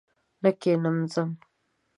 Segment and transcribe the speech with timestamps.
[0.41, 1.29] نه کښېنم ځم!